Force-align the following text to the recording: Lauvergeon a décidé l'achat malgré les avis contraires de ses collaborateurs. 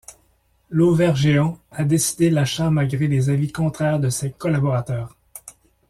Lauvergeon 0.71 1.59
a 1.69 1.83
décidé 1.83 2.31
l'achat 2.31 2.71
malgré 2.71 3.05
les 3.07 3.29
avis 3.29 3.51
contraires 3.51 3.99
de 3.99 4.09
ses 4.09 4.31
collaborateurs. 4.31 5.15